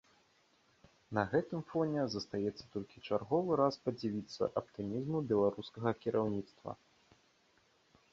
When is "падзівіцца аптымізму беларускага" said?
3.89-5.91